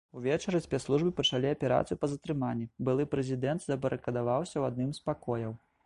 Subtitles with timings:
[0.19, 5.51] Увечары спецслужбы пачалі аперацыю па затрыманні, былы прэзідэнт забарыкадаваўся ў адным з пакояў.